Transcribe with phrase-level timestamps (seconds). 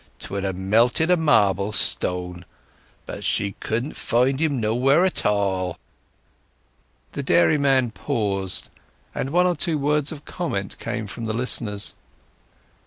[0.17, 2.43] 'Twould have melted a marble stone!
[3.05, 5.77] But she couldn't find him nowhere at all."
[7.11, 8.69] The dairyman paused,
[9.13, 11.93] and one or two words of comment came from the listeners.